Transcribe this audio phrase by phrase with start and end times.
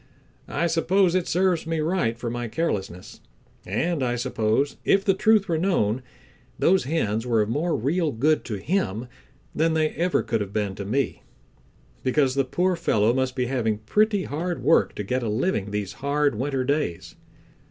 [0.47, 3.21] I suppose it serves me right for my carelessness,
[3.67, 6.01] and I suppose if the truth were known,
[6.57, 9.07] those hens were of more real good to him
[9.53, 11.21] than they ever could have been to me,
[12.01, 15.93] because the poor fellow must be having pretty hard work to get a living these
[15.93, 17.13] hard winter days.